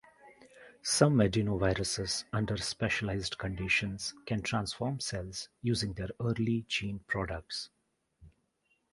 [0.81, 7.69] Some adenoviruses under specialized conditions can transform cells using their early gene products.